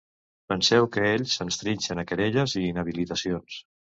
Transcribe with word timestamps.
Penseu 0.51 0.87
que 0.95 1.03
ells 1.09 1.35
ens 1.45 1.59
trinxen 1.63 2.03
a 2.03 2.07
querelles 2.11 2.57
i 2.61 2.65
inhabilitacions. 2.71 3.63